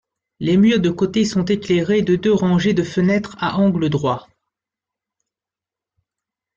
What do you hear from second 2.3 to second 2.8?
rangées